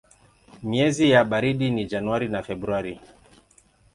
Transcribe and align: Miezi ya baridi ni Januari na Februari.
Miezi 0.63 1.09
ya 1.09 1.23
baridi 1.23 1.69
ni 1.69 1.85
Januari 1.85 2.27
na 2.29 2.43
Februari. 2.43 3.01